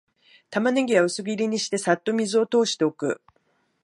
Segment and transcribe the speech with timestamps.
[0.49, 3.21] タマネギは薄切りにして、さっと水を通しておく